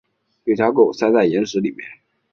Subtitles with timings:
[0.45, 1.85] 有条狗塞在岩石里面